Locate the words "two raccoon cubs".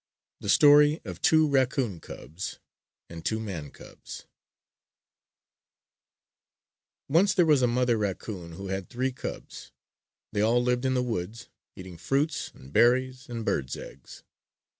1.21-2.57